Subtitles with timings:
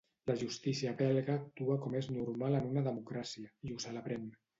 [0.29, 4.27] La justícia belga actua com és normal en una democràcia i ho celebrem.